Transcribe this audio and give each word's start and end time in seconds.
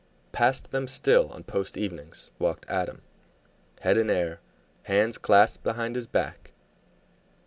Past 0.31 0.71
them 0.71 0.87
still 0.87 1.29
on 1.29 1.43
post 1.43 1.77
evenings 1.77 2.31
walked 2.39 2.65
Adam, 2.67 3.03
head 3.81 3.97
in 3.97 4.09
air, 4.09 4.39
hands 4.85 5.19
clasped 5.19 5.63
behind 5.63 5.95
his 5.95 6.07
back. 6.07 6.53